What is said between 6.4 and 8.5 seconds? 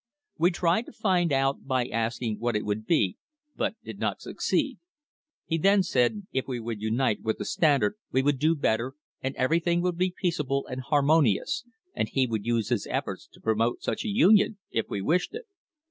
we would unite with the Standard we would